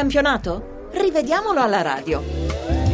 campionato? 0.00 0.88
Rivediamolo 0.92 1.60
alla 1.60 1.82
radio. 1.82 2.22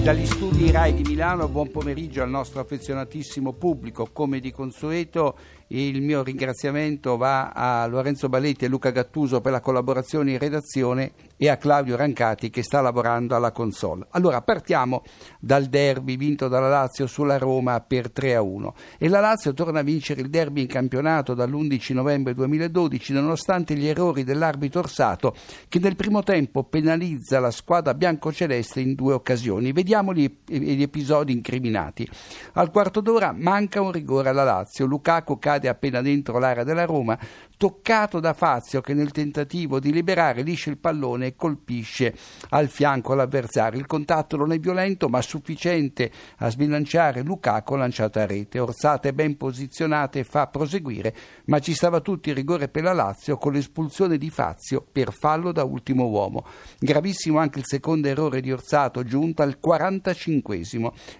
Dagli 0.03 0.27
studi 0.27 0.73
RAI 0.73 0.93
di 0.93 1.03
Milano, 1.05 1.47
buon 1.47 1.71
pomeriggio 1.71 2.21
al 2.21 2.29
nostro 2.29 2.59
affezionatissimo 2.59 3.53
pubblico. 3.53 4.09
Come 4.13 4.41
di 4.41 4.51
consueto, 4.51 5.37
il 5.69 6.03
mio 6.03 6.25
ringraziamento 6.25 7.17
va 7.17 7.51
a 7.51 7.87
Lorenzo 7.87 8.29
Baletti 8.29 8.65
e 8.65 8.69
Luca 8.69 8.91
Gattuso 8.91 9.41
per 9.41 9.53
la 9.53 9.61
collaborazione 9.61 10.33
in 10.33 10.39
redazione 10.39 11.13
e 11.37 11.49
a 11.49 11.57
Claudio 11.57 11.97
Rancati 11.97 12.51
che 12.51 12.63
sta 12.63 12.81
lavorando 12.81 13.35
alla 13.35 13.53
console. 13.53 14.07
Allora 14.11 14.41
partiamo 14.43 15.03
dal 15.39 15.67
derby 15.67 16.17
vinto 16.17 16.49
dalla 16.49 16.69
Lazio 16.69 17.07
sulla 17.07 17.39
Roma 17.39 17.81
per 17.81 18.11
3 18.11 18.35
a 18.35 18.43
1 18.43 18.75
e 18.99 19.09
la 19.09 19.21
Lazio 19.21 19.53
torna 19.53 19.81
a 19.81 19.83
vincere 19.83 20.21
il 20.21 20.31
derby 20.31 20.63
in 20.63 20.67
campionato 20.67 21.35
dall'11 21.35 21.93
novembre 21.93 22.35
2012 22.35 23.13
nonostante 23.13 23.75
gli 23.75 23.87
errori 23.87 24.25
dell'arbitro 24.25 24.81
Orsato 24.81 25.35
che 25.69 25.79
nel 25.79 25.97
primo 25.97 26.23
tempo 26.23 26.65
penalizza 26.65 27.41
la 27.41 27.51
squadra 27.51 27.95
biancoceleste 27.95 28.81
in 28.81 28.95
due 28.95 29.15
occasioni. 29.15 29.73
Vediamo 29.73 30.13
gli, 30.13 30.31
gli 30.47 30.83
episodi 30.83 31.33
incriminati. 31.33 32.09
Al 32.55 32.71
quarto 32.71 33.01
d'ora 33.01 33.33
manca 33.33 33.81
un 33.81 33.93
rigore 33.93 34.31
alla 34.31 34.45
Lazio. 34.45 34.87
Lukaku 34.87 35.39
cade 35.39 35.69
appena 35.69 36.01
dentro 36.01 36.39
l'area 36.39 36.65
della 36.65 36.85
Roma, 36.85 37.19
toccato 37.57 38.21
da 38.21 38.35
Fazio 38.35 38.81
che 38.81 38.93
nel 38.93 39.13
tentativo 39.13 39.81
di 39.81 39.93
liberare 39.93 40.43
liscia 40.43 40.71
il 40.71 40.79
pallone 40.79 41.27
e 41.27 41.37
colpisce 41.37 42.15
al 42.51 42.69
fianco 42.69 43.15
l'avversario. 43.15 43.81
Il 43.81 43.87
contatto 43.87 44.37
non 44.37 44.53
è 44.53 44.59
violento 44.59 45.09
ma 45.09 45.23
sufficiente 45.23 46.11
a 46.39 46.51
sbilanciare 46.51 47.23
Lukaku 47.23 47.75
lanciato 47.77 48.19
a 48.19 48.27
rete. 48.27 48.59
Orsata 48.59 49.09
è 49.09 49.13
ben 49.13 49.37
posizionata 49.37 50.19
e 50.19 50.25
fa 50.25 50.47
proseguire, 50.49 51.15
ma 51.47 51.59
ci 51.59 51.75
stava 51.75 52.01
tutto 52.01 52.29
il 52.29 52.35
rigore 52.35 52.69
per 52.69 52.83
la 52.83 52.93
Lazio 52.93 53.39
con 53.39 53.53
l'espulsione 53.53 54.19
di 54.19 54.31
Fazio 54.31 54.85
per 54.91 55.13
fallo 55.13 55.53
da 55.53 55.65
ultimo 55.65 56.07
uomo. 56.07 56.45
Gravissimo 56.79 57.39
anche 57.39 57.61
il 57.61 57.67
secondo 57.67 58.09
errore 58.09 58.41
di 58.41 58.53
Orsato 58.53 59.03
giunto 59.03 59.43
al 59.43 59.59
45 59.59 60.61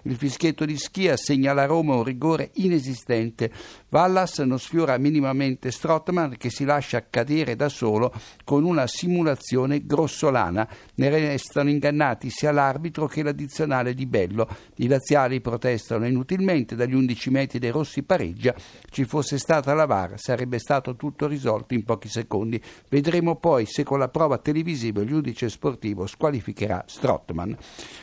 Il 0.03 0.15
fischietto 0.15 0.65
di 0.65 0.77
Schia 0.77 1.17
segna 1.17 1.51
alla 1.51 1.65
Roma 1.65 1.95
un 1.95 2.03
rigore 2.03 2.51
inesistente. 2.55 3.51
Vallas 3.89 4.39
non 4.39 4.59
sfiora 4.59 4.97
minimamente 4.97 5.71
Strottman 5.71 6.26
che 6.35 6.49
si 6.49 6.65
lascia 6.65 7.05
cadere 7.09 7.55
da 7.55 7.69
solo 7.69 8.13
con 8.43 8.65
una 8.65 8.87
simulazione 8.87 9.85
grossolana. 9.85 10.67
Ne 10.95 11.09
restano 11.09 11.69
ingannati 11.69 12.29
sia 12.29 12.51
l'arbitro 12.51 13.07
che 13.07 13.23
l'addizionale 13.23 13.93
di 13.93 14.05
Bello. 14.05 14.47
I 14.77 14.87
laziali 14.87 15.39
protestano 15.39 16.05
inutilmente, 16.05 16.75
dagli 16.75 16.93
11 16.95 17.29
metri 17.29 17.59
dei 17.59 17.71
Rossi 17.71 18.03
pareggia. 18.03 18.53
Ci 18.89 19.05
fosse 19.05 19.37
stata 19.37 19.73
la 19.73 19.85
VAR 19.85 20.15
sarebbe 20.17 20.59
stato 20.59 20.95
tutto 20.95 21.27
risolto 21.27 21.73
in 21.73 21.83
pochi 21.83 22.09
secondi. 22.09 22.61
Vedremo 22.89 23.35
poi 23.35 23.65
se 23.65 23.83
con 23.83 23.99
la 23.99 24.09
prova 24.09 24.37
televisiva 24.37 25.01
il 25.01 25.07
giudice 25.07 25.49
sportivo 25.49 26.05
squalificherà 26.05 26.83
Strottman 26.85 27.55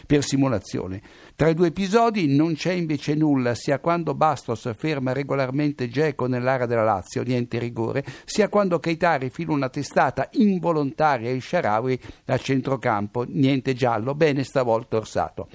per 0.06 0.22
simulazione. 0.22 1.02
Tra 1.36 1.48
i 1.48 1.54
due 1.54 1.68
episodi 1.68 2.34
non 2.34 2.54
c'è 2.54 2.72
invece 2.72 3.14
nulla, 3.14 3.54
sia 3.54 3.80
quando 3.80 4.14
Bastos 4.14 4.70
ferma 4.76 5.12
regolarmente 5.12 5.88
Geco 5.88 6.26
nell'area 6.26 6.66
della 6.66 6.84
Lazio, 6.84 7.22
niente 7.22 7.58
rigore, 7.58 8.04
sia 8.24 8.48
quando 8.48 8.78
Keitari 8.78 9.30
fila 9.30 9.52
una 9.52 9.68
testata 9.68 10.28
involontaria 10.32 11.30
ai 11.30 11.40
Sharawi 11.40 11.98
al 12.26 12.40
centrocampo, 12.40 13.24
niente 13.26 13.74
giallo, 13.74 14.14
bene 14.14 14.44
stavolta 14.44 14.96
Orsato. 14.96 15.48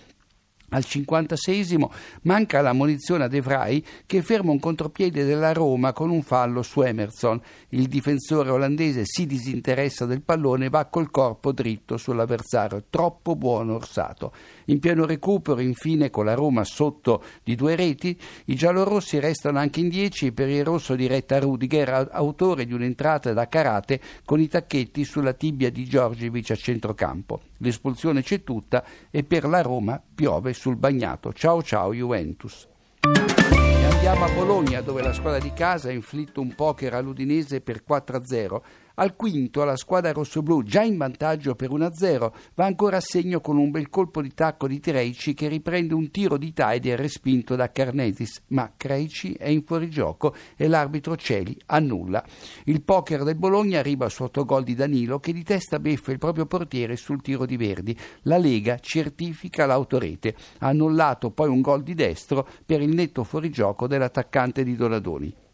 Al 0.70 0.86
56 0.86 1.78
manca 2.24 2.62
la 2.62 2.74
munizione 2.74 3.24
ad 3.24 3.34
Evrai 3.34 3.84
che 4.06 4.22
ferma 4.22 4.52
un 4.52 4.60
contropiede 4.60 5.26
della 5.26 5.52
Roma 5.52 5.94
con 5.94 6.10
un 6.10 6.22
fallo 6.22 6.62
su 6.62 6.82
Emerson. 6.82 7.42
Il 7.70 7.88
difensore 7.88 8.52
olandese 8.52 9.02
si 9.06 9.26
disinteressa 9.26 10.06
del 10.06 10.22
pallone 10.22 10.66
e 10.66 10.70
va 10.70 10.86
col 10.86 11.10
corpo 11.10 11.52
dritto 11.52 11.98
sull'avversario. 11.98 12.84
Troppo 12.90 13.36
buono 13.36 13.76
Orsato. 13.76 14.32
In 14.66 14.80
pieno 14.80 15.06
recupero, 15.06 15.60
infine, 15.60 16.10
con 16.12 16.26
la 16.26 16.36
Roma 16.36 16.64
sotto 16.64 17.24
di 17.44 17.56
due 17.56 17.76
reti, 17.76 18.18
i 18.46 18.56
giallorossi 18.56 19.20
restano 19.20 19.58
anche 19.58 19.80
in 19.80 19.90
10 19.90 20.32
per 20.32 20.50
il 20.50 20.64
rosso 20.64 20.96
diretto 20.96 21.34
a 21.34 21.40
Rudiger, 21.40 22.10
autore 22.12 22.66
di 22.66 22.74
un'entrata 22.74 23.34
da 23.34 23.48
karate 23.48 24.00
con 24.24 24.40
i 24.40 24.48
tacchetti 24.48 25.04
sulla 25.04 25.34
tibia 25.34 25.72
di 25.72 25.86
Giorgievic 25.86 26.52
a 26.52 26.56
centrocampo. 26.56 27.42
L'espulsione 27.58 28.22
c'è 28.22 28.44
tutta 28.44 28.84
e 29.10 29.24
per 29.24 29.46
la 29.46 29.62
Roma 29.62 30.02
piove 30.14 30.54
sul 30.60 30.76
bagnato. 30.76 31.32
Ciao 31.32 31.64
ciao 31.64 31.94
Juventus. 31.94 32.68
E 33.00 33.86
andiamo 33.86 34.26
a 34.26 34.32
Bologna 34.34 34.82
dove 34.82 35.02
la 35.02 35.14
squadra 35.14 35.40
di 35.40 35.54
casa 35.54 35.88
ha 35.88 35.94
inflitto 35.94 36.42
un 36.42 36.54
poker 36.54 36.96
all'Udinese 36.96 37.62
per 37.62 37.82
4-0 37.88 38.60
al 39.00 39.16
quinto 39.16 39.64
la 39.64 39.78
squadra 39.78 40.12
rossoblù, 40.12 40.62
già 40.62 40.82
in 40.82 40.98
vantaggio 40.98 41.56
per 41.56 41.70
1-0, 41.70 42.32
va 42.54 42.66
ancora 42.66 42.98
a 42.98 43.02
segno 43.02 43.40
con 43.40 43.58
un 43.58 43.72
bel 43.72 43.90
colpo 43.90 44.22
di 44.22 44.34
tacco 44.34 44.68
di 44.68 44.82
Treici 44.82 45.34
che 45.34 45.48
riprende 45.48 45.94
un 45.94 46.12
tiro 46.12 46.38
di 46.38 46.52
Taide 46.52 46.98
respinto 46.98 47.56
da 47.56 47.72
Carnetis, 47.72 48.42
ma 48.48 48.74
Creici 48.76 49.34
è 49.34 49.48
in 49.48 49.64
fuorigioco 49.64 50.36
e 50.58 50.68
l'arbitro 50.68 51.16
Celi 51.16 51.58
annulla. 51.68 52.22
Il 52.66 52.82
poker 52.82 53.24
del 53.24 53.38
Bologna 53.38 53.80
arriva 53.80 54.10
sotto 54.10 54.44
gol 54.44 54.64
di 54.64 54.76
Danilo 54.76 55.20
che 55.20 55.32
di 55.32 55.44
testa 55.44 55.80
beffa 55.80 56.12
il 56.12 56.18
proprio 56.18 56.46
portiere 56.46 56.98
sul 56.98 57.22
tiro 57.22 57.46
di 57.46 57.56
Verdi. 57.56 57.98
La 58.24 58.38
Lega 58.38 58.80
certifica 58.80 59.66
l'autorete. 59.66 60.36
Annullato 60.60 61.32
poi 61.32 61.48
un 61.48 61.62
gol 61.62 61.84
di 61.84 61.94
destro 61.94 62.46
per 62.66 62.82
il 62.82 62.94
netto 62.94 63.24
fuorigioco 63.24 63.88
dell'attaccante 63.88 64.66
di 64.66 64.76
Donadoni. 64.76 65.48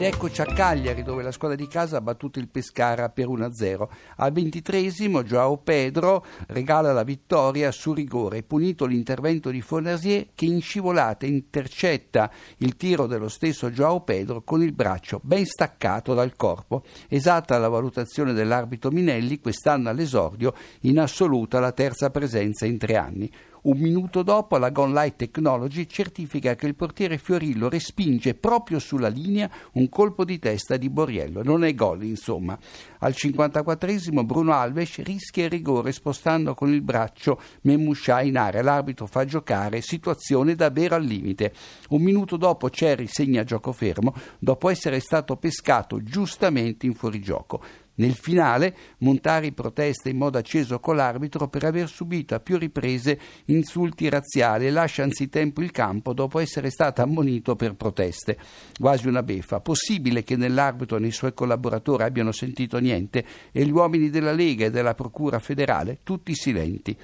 Ed 0.00 0.14
eccoci 0.14 0.40
a 0.40 0.46
Cagliari 0.46 1.02
dove 1.02 1.22
la 1.22 1.30
squadra 1.30 1.58
di 1.58 1.66
casa 1.66 1.98
ha 1.98 2.00
battuto 2.00 2.38
il 2.38 2.48
Pescara 2.48 3.10
per 3.10 3.26
1-0. 3.28 3.86
Al 4.16 4.32
ventitresimo 4.32 5.22
Joao 5.22 5.58
Pedro 5.58 6.24
regala 6.46 6.94
la 6.94 7.02
vittoria 7.02 7.70
su 7.70 7.92
rigore, 7.92 8.42
punito 8.42 8.86
l'intervento 8.86 9.50
di 9.50 9.60
Fonasier 9.60 10.28
che 10.34 10.46
in 10.46 10.62
scivolata 10.62 11.26
intercetta 11.26 12.30
il 12.58 12.76
tiro 12.76 13.06
dello 13.06 13.28
stesso 13.28 13.70
Joao 13.70 14.00
Pedro 14.00 14.40
con 14.40 14.62
il 14.62 14.72
braccio 14.72 15.20
ben 15.22 15.44
staccato 15.44 16.14
dal 16.14 16.34
corpo. 16.34 16.82
Esatta 17.06 17.58
la 17.58 17.68
valutazione 17.68 18.32
dell'arbitro 18.32 18.90
Minelli, 18.90 19.38
quest'anno 19.38 19.90
all'esordio 19.90 20.54
in 20.84 20.98
assoluta 20.98 21.60
la 21.60 21.72
terza 21.72 22.08
presenza 22.08 22.64
in 22.64 22.78
tre 22.78 22.96
anni. 22.96 23.30
Un 23.62 23.76
minuto 23.78 24.22
dopo 24.22 24.56
la 24.56 24.70
Gone 24.70 24.94
Light 24.94 25.16
Technology 25.16 25.86
certifica 25.86 26.54
che 26.54 26.66
il 26.66 26.74
portiere 26.74 27.18
Fiorillo 27.18 27.68
respinge 27.68 28.34
proprio 28.34 28.78
sulla 28.78 29.08
linea 29.08 29.50
un 29.72 29.90
colpo 29.90 30.24
di 30.24 30.38
testa 30.38 30.78
di 30.78 30.88
Borriello. 30.88 31.42
Non 31.42 31.64
è 31.64 31.74
gol, 31.74 32.04
insomma. 32.04 32.58
Al 33.00 33.14
54esimo 33.14 34.24
Bruno 34.24 34.54
Alves 34.54 35.02
rischia 35.02 35.44
il 35.44 35.50
rigore 35.50 35.92
spostando 35.92 36.54
con 36.54 36.72
il 36.72 36.80
braccio 36.80 37.38
Memuscià 37.62 38.22
in 38.22 38.38
area. 38.38 38.62
L'arbitro 38.62 39.06
fa 39.06 39.26
giocare, 39.26 39.82
situazione 39.82 40.54
davvero 40.54 40.94
al 40.94 41.04
limite. 41.04 41.52
Un 41.90 42.00
minuto 42.00 42.38
dopo 42.38 42.70
Cerri 42.70 43.08
segna 43.08 43.44
gioco 43.44 43.72
fermo 43.72 44.14
dopo 44.38 44.70
essere 44.70 45.00
stato 45.00 45.36
pescato 45.36 46.02
giustamente 46.02 46.86
in 46.86 46.94
fuorigioco. 46.94 47.62
Nel 48.00 48.14
finale 48.14 48.74
Montari 48.98 49.52
protesta 49.52 50.08
in 50.08 50.16
modo 50.16 50.38
acceso 50.38 50.80
con 50.80 50.96
l'arbitro 50.96 51.48
per 51.48 51.64
aver 51.64 51.86
subito 51.86 52.34
a 52.34 52.40
più 52.40 52.56
riprese 52.56 53.18
insulti 53.46 54.08
razziali 54.08 54.66
e 54.66 54.70
lascia 54.70 55.02
anzitempo 55.02 55.60
il 55.60 55.70
campo 55.70 56.14
dopo 56.14 56.38
essere 56.38 56.70
stato 56.70 57.02
ammonito 57.02 57.56
per 57.56 57.74
proteste. 57.74 58.38
Quasi 58.78 59.06
una 59.06 59.22
beffa. 59.22 59.60
Possibile 59.60 60.22
che 60.22 60.36
nell'arbitro 60.36 60.96
e 60.96 61.00
nei 61.00 61.12
suoi 61.12 61.34
collaboratori 61.34 62.02
abbiano 62.02 62.32
sentito 62.32 62.78
niente 62.78 63.22
e 63.52 63.66
gli 63.66 63.70
uomini 63.70 64.08
della 64.08 64.32
Lega 64.32 64.64
e 64.64 64.70
della 64.70 64.94
Procura 64.94 65.38
federale 65.38 65.98
tutti 66.02 66.34
silenti. 66.34 66.96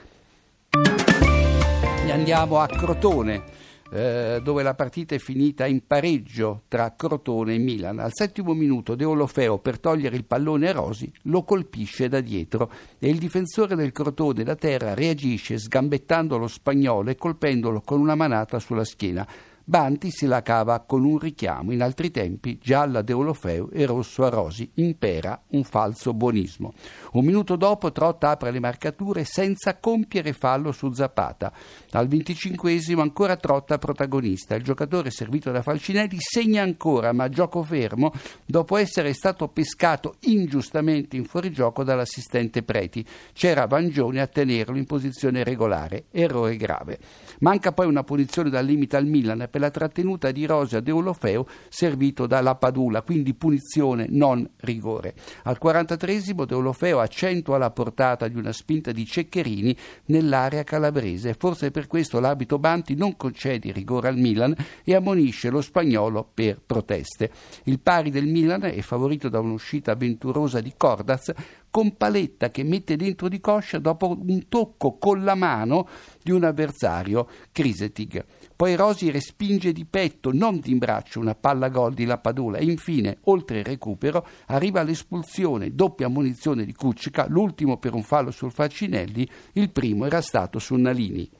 E 2.06 2.10
andiamo 2.10 2.58
a 2.58 2.66
Crotone 2.68 3.65
eh, 3.90 4.40
dove 4.42 4.62
la 4.62 4.74
partita 4.74 5.14
è 5.14 5.18
finita 5.18 5.66
in 5.66 5.86
pareggio 5.86 6.62
tra 6.68 6.94
Crotone 6.96 7.54
e 7.54 7.58
Milan. 7.58 7.98
Al 7.98 8.10
settimo 8.12 8.52
minuto 8.54 8.94
De 8.94 9.04
Olofeo 9.04 9.58
per 9.58 9.78
togliere 9.78 10.16
il 10.16 10.24
pallone 10.24 10.68
a 10.68 10.72
Rosi 10.72 11.10
lo 11.22 11.44
colpisce 11.44 12.08
da 12.08 12.20
dietro 12.20 12.70
e 12.98 13.08
il 13.08 13.18
difensore 13.18 13.76
del 13.76 13.92
Crotone 13.92 14.44
da 14.44 14.56
terra 14.56 14.94
reagisce 14.94 15.58
sgambettando 15.58 16.36
lo 16.36 16.48
spagnolo 16.48 17.10
e 17.10 17.16
colpendolo 17.16 17.80
con 17.80 18.00
una 18.00 18.14
manata 18.14 18.58
sulla 18.58 18.84
schiena. 18.84 19.26
Banti 19.68 20.12
se 20.12 20.28
la 20.28 20.42
cava 20.42 20.78
con 20.86 21.04
un 21.04 21.18
richiamo, 21.18 21.72
in 21.72 21.82
altri 21.82 22.12
tempi 22.12 22.56
gialla 22.62 23.02
De 23.02 23.12
Olofeu 23.12 23.68
e 23.72 23.84
rosso 23.84 24.22
a 24.24 24.28
Rosi, 24.28 24.70
impera 24.74 25.42
un 25.48 25.64
falso 25.64 26.14
buonismo. 26.14 26.72
Un 27.14 27.24
minuto 27.24 27.56
dopo 27.56 27.90
Trotta 27.90 28.30
apre 28.30 28.52
le 28.52 28.60
marcature 28.60 29.24
senza 29.24 29.76
compiere 29.78 30.32
fallo 30.34 30.70
su 30.70 30.92
Zapata. 30.92 31.52
Al 31.90 32.06
venticinquesimo 32.06 33.02
ancora 33.02 33.34
Trotta 33.34 33.76
protagonista. 33.78 34.54
Il 34.54 34.62
giocatore 34.62 35.10
servito 35.10 35.50
da 35.50 35.62
Falcinelli 35.62 36.18
segna 36.20 36.62
ancora, 36.62 37.12
ma 37.12 37.28
gioco 37.28 37.64
fermo, 37.64 38.12
dopo 38.44 38.76
essere 38.76 39.14
stato 39.14 39.48
pescato 39.48 40.14
ingiustamente 40.20 41.16
in 41.16 41.24
fuorigioco 41.24 41.82
dall'assistente 41.82 42.62
Preti. 42.62 43.04
C'era 43.32 43.66
Vangione 43.66 44.20
a 44.20 44.28
tenerlo 44.28 44.76
in 44.76 44.86
posizione 44.86 45.42
regolare. 45.42 46.04
Errore 46.12 46.54
grave. 46.54 47.00
Manca 47.40 47.72
poi 47.72 47.88
una 47.88 48.04
punizione 48.04 48.48
dal 48.48 48.64
limite 48.64 48.96
al 48.96 49.06
Milan 49.06 49.48
per 49.56 49.60
la 49.60 49.70
trattenuta 49.70 50.30
di 50.32 50.44
Rosa 50.44 50.80
Deulofeo 50.80 51.46
servito 51.70 52.26
dalla 52.26 52.56
Padula, 52.56 53.00
quindi 53.00 53.32
punizione 53.32 54.06
non 54.10 54.46
rigore. 54.58 55.14
Al 55.44 55.56
43 55.56 56.34
Deulofeo 56.46 57.00
accentua 57.00 57.56
la 57.56 57.70
portata 57.70 58.28
di 58.28 58.36
una 58.36 58.52
spinta 58.52 58.92
di 58.92 59.06
Ceccherini 59.06 59.74
nell'area 60.06 60.62
calabrese. 60.62 61.32
Forse 61.32 61.70
per 61.70 61.86
questo 61.86 62.20
l'abito 62.20 62.58
Banti 62.58 62.94
non 62.94 63.16
concede 63.16 63.72
rigore 63.72 64.08
al 64.08 64.18
Milan 64.18 64.54
e 64.84 64.94
ammonisce 64.94 65.48
lo 65.48 65.62
spagnolo 65.62 66.28
per 66.34 66.60
proteste. 66.64 67.30
Il 67.64 67.80
pari 67.80 68.10
del 68.10 68.26
Milan 68.26 68.64
è 68.64 68.80
favorito 68.82 69.30
da 69.30 69.40
un'uscita 69.40 69.92
avventurosa 69.92 70.60
di 70.60 70.74
Cordaz 70.76 71.32
con 71.70 71.96
Paletta 71.96 72.50
che 72.50 72.62
mette 72.62 72.96
dentro 72.96 73.28
di 73.28 73.40
coscia 73.40 73.78
dopo 73.78 74.08
un 74.08 74.48
tocco 74.48 74.96
con 74.98 75.24
la 75.24 75.34
mano 75.34 75.88
di 76.22 76.30
un 76.30 76.44
avversario, 76.44 77.28
Krisetig. 77.52 78.24
Poi 78.56 78.74
Rosi 78.74 79.10
respinge 79.10 79.70
di 79.72 79.84
petto, 79.84 80.30
non 80.32 80.60
di 80.60 80.70
imbraccio, 80.70 81.20
una 81.20 81.34
palla 81.34 81.68
gol 81.68 81.92
di 81.92 82.06
Lappadula 82.06 82.56
e 82.56 82.64
infine, 82.64 83.18
oltre 83.24 83.58
il 83.58 83.64
recupero, 83.66 84.26
arriva 84.46 84.82
l'espulsione, 84.82 85.74
doppia 85.74 86.08
munizione 86.08 86.64
di 86.64 86.72
Cuccica, 86.72 87.26
l'ultimo 87.28 87.76
per 87.76 87.92
un 87.92 88.02
fallo 88.02 88.30
sul 88.30 88.52
Falcinelli, 88.52 89.28
il 89.52 89.70
primo 89.70 90.06
era 90.06 90.22
stato 90.22 90.58
su 90.58 90.74
Nalini. 90.74 91.30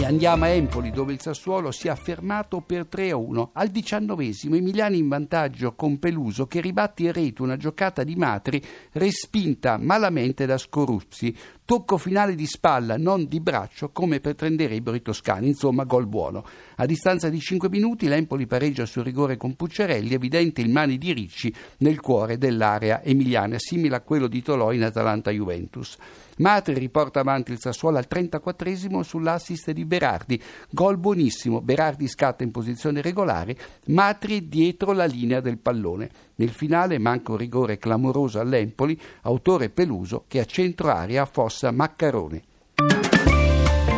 E 0.00 0.04
andiamo 0.04 0.44
a 0.44 0.48
Empoli 0.48 0.92
dove 0.92 1.12
il 1.12 1.20
Sassuolo 1.20 1.72
si 1.72 1.88
è 1.88 1.90
affermato 1.90 2.60
per 2.60 2.86
3-1. 2.88 3.48
Al 3.54 3.66
diciannovesimo 3.66 4.54
Emiliani 4.54 4.96
in 4.96 5.08
vantaggio 5.08 5.74
con 5.74 5.98
Peluso 5.98 6.46
che 6.46 6.60
ribatte 6.60 7.02
in 7.02 7.12
rete 7.12 7.42
una 7.42 7.56
giocata 7.56 8.04
di 8.04 8.14
Matri 8.14 8.62
respinta 8.92 9.76
malamente 9.76 10.46
da 10.46 10.56
Scoruzzi. 10.56 11.36
Tocco 11.68 11.98
finale 11.98 12.34
di 12.34 12.46
spalla, 12.46 12.96
non 12.96 13.26
di 13.26 13.40
braccio, 13.40 13.90
come 13.90 14.20
prendere 14.20 14.74
i 14.74 15.02
toscani, 15.02 15.48
insomma 15.48 15.84
gol 15.84 16.06
buono. 16.06 16.42
A 16.76 16.86
distanza 16.86 17.28
di 17.28 17.38
5 17.38 17.68
minuti 17.68 18.08
l'Empoli 18.08 18.46
pareggia 18.46 18.86
sul 18.86 19.04
rigore 19.04 19.36
con 19.36 19.54
Pucciarelli, 19.54 20.14
evidente 20.14 20.62
il 20.62 20.70
mani 20.70 20.96
di 20.96 21.12
Ricci 21.12 21.54
nel 21.80 22.00
cuore 22.00 22.38
dell'area 22.38 23.02
emiliana, 23.02 23.58
simile 23.58 23.96
a 23.96 24.00
quello 24.00 24.28
di 24.28 24.40
Tolò 24.40 24.72
in 24.72 24.82
Atalanta-Juventus. 24.82 25.98
Matri 26.38 26.72
riporta 26.72 27.20
avanti 27.20 27.52
il 27.52 27.58
Sassuolo 27.60 27.98
al 27.98 28.06
34 28.06 29.02
sull'assist 29.02 29.70
di 29.72 29.84
Berardi. 29.84 30.40
Gol 30.70 30.96
buonissimo. 30.96 31.60
Berardi 31.60 32.08
scatta 32.08 32.44
in 32.44 32.50
posizione 32.50 33.02
regolare. 33.02 33.56
Matri 33.86 34.48
dietro 34.48 34.92
la 34.92 35.04
linea 35.04 35.40
del 35.40 35.58
pallone. 35.58 36.08
Nel 36.38 36.50
finale 36.50 36.98
manca 36.98 37.32
un 37.32 37.38
rigore 37.38 37.78
clamoroso 37.78 38.38
all'Empoli, 38.38 38.98
autore 39.22 39.70
Peluso 39.70 40.24
che 40.28 40.38
a 40.38 40.44
centro 40.44 40.88
aria 40.90 41.22
affossa 41.22 41.72
Maccarone 41.72 42.42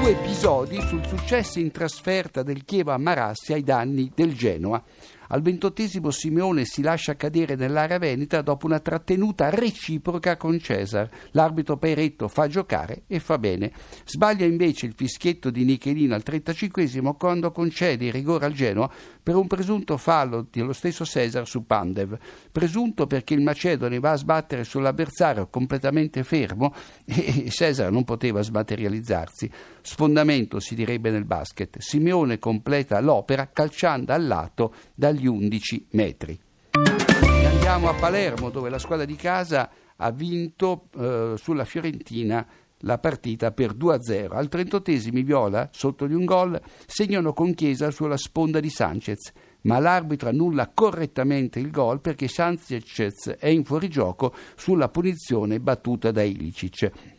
due 0.00 0.12
episodi 0.12 0.80
sul 0.80 1.04
successo 1.06 1.58
in 1.58 1.70
trasferta 1.70 2.42
del 2.42 2.64
Chievo 2.64 2.90
a 2.90 2.96
Marassi 2.96 3.52
ai 3.52 3.62
danni 3.62 4.10
del 4.14 4.34
Genoa. 4.34 4.82
Al 5.32 5.42
ventottesimo 5.42 6.10
Simeone 6.10 6.64
si 6.64 6.82
lascia 6.82 7.14
cadere 7.14 7.54
nell'area 7.54 7.98
veneta 7.98 8.42
dopo 8.42 8.66
una 8.66 8.80
trattenuta 8.80 9.48
reciproca 9.48 10.36
con 10.36 10.58
Cesar. 10.58 11.08
L'arbitro 11.32 11.76
Peretto 11.76 12.26
fa 12.26 12.48
giocare 12.48 13.02
e 13.06 13.20
fa 13.20 13.38
bene. 13.38 13.70
Sbaglia 14.04 14.44
invece 14.44 14.86
il 14.86 14.94
fischietto 14.96 15.50
di 15.50 15.64
Nichelino 15.64 16.16
al 16.16 16.24
35 16.24 16.78
quando 17.16 17.52
concede 17.52 18.06
il 18.06 18.12
rigore 18.12 18.46
al 18.46 18.52
Genoa 18.52 18.90
per 19.22 19.36
un 19.36 19.46
presunto 19.46 19.96
fallo 19.96 20.48
dello 20.50 20.72
stesso 20.72 21.04
Cesar 21.04 21.46
su 21.46 21.64
Pandev. 21.64 22.18
Presunto 22.50 23.06
perché 23.06 23.34
il 23.34 23.42
Macedone 23.42 24.00
va 24.00 24.10
a 24.10 24.16
sbattere 24.16 24.64
sull'avversario 24.64 25.46
completamente 25.46 26.24
fermo 26.24 26.74
e 27.06 27.48
Cesar 27.50 27.92
non 27.92 28.02
poteva 28.02 28.42
smaterializzarsi. 28.42 29.48
Sfondamento 29.80 30.58
si 30.58 30.74
direbbe 30.74 31.12
nel 31.12 31.24
basket. 31.24 31.78
Simeone 31.78 32.40
completa 32.40 32.98
l'opera 32.98 33.48
calciando 33.52 34.12
al 34.12 34.26
lato 34.26 34.74
dal 34.92 35.18
agli 35.20 35.26
11 35.26 35.86
metri. 35.90 36.38
E 36.72 37.44
andiamo 37.44 37.90
a 37.90 37.94
Palermo 37.94 38.48
dove 38.48 38.70
la 38.70 38.78
squadra 38.78 39.04
di 39.04 39.16
casa 39.16 39.70
ha 39.96 40.10
vinto 40.10 40.88
eh, 40.98 41.34
sulla 41.36 41.66
Fiorentina 41.66 42.46
la 42.84 42.96
partita 42.96 43.52
per 43.52 43.74
2-0. 43.74 44.34
Al 44.34 44.48
38 44.48 44.90
i 44.90 45.22
Viola, 45.22 45.68
sotto 45.70 46.06
di 46.06 46.14
un 46.14 46.24
gol, 46.24 46.58
segnano 46.86 47.34
con 47.34 47.52
Chiesa 47.52 47.90
sulla 47.90 48.16
sponda 48.16 48.58
di 48.60 48.70
Sanchez, 48.70 49.30
ma 49.62 49.78
l'arbitro 49.78 50.30
annulla 50.30 50.70
correttamente 50.72 51.58
il 51.58 51.70
gol 51.70 52.00
perché 52.00 52.26
Sanchez 52.26 53.28
è 53.38 53.48
in 53.48 53.64
fuorigioco 53.64 54.34
sulla 54.56 54.88
punizione 54.88 55.60
battuta 55.60 56.10
da 56.10 56.22
Ilicic. 56.22 57.18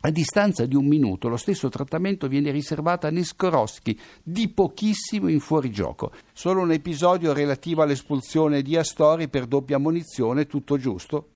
A 0.00 0.10
distanza 0.10 0.66
di 0.66 0.76
un 0.76 0.86
minuto 0.86 1.28
lo 1.28 1.36
stesso 1.36 1.68
trattamento 1.68 2.28
viene 2.28 2.50
riservato 2.50 3.06
a 3.06 3.10
Neskorowski, 3.10 3.98
di 4.22 4.48
pochissimo 4.48 5.28
in 5.28 5.40
fuorigioco. 5.40 6.12
Solo 6.32 6.60
un 6.60 6.70
episodio 6.70 7.32
relativo 7.32 7.82
all'espulsione 7.82 8.62
di 8.62 8.76
Astori 8.76 9.28
per 9.28 9.46
doppia 9.46 9.78
munizione, 9.78 10.46
tutto 10.46 10.76
giusto, 10.76 11.30